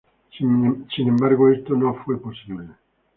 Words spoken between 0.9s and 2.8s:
embargo, esto no fue posible.